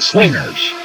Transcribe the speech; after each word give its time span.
Swingers. 0.00 0.79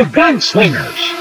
The 0.00 0.06
Swingers. 0.40 1.19